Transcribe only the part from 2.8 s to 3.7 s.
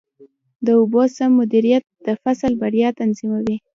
تضمینوي.